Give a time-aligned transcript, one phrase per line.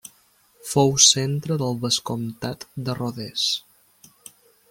[0.69, 3.47] Fou centre del vescomtat de Rodés.